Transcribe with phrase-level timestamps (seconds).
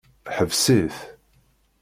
[0.35, 0.95] Ḥbes-it.